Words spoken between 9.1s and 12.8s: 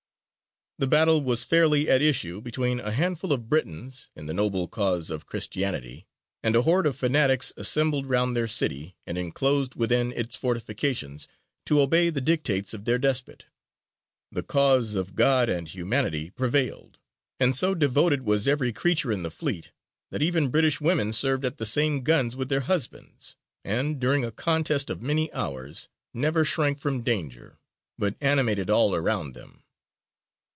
enclosed within its fortifications, to obey the dictates